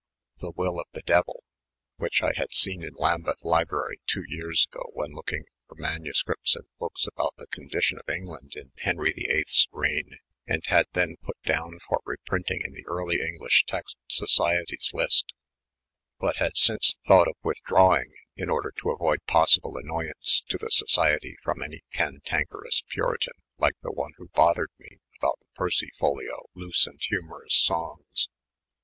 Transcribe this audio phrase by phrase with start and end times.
[0.39, 1.43] The Wyll of the Deuyll,
[1.97, 6.65] which I had seen in Lambeth Library two years ago when looking for MSS and
[6.79, 10.17] books about the condition of England in Henry VUI's reign,
[10.47, 15.33] and had then pat down for reprinting in the Early English Text Society's list,
[16.19, 21.35] but had since thought of withdrawing in order to avoid possible annoyance to the Society
[21.45, 26.87] ^m any cantankerous puritan like the one who bothered me about the Percy Folio Loose
[26.87, 28.27] ajid Humorous tj Songs.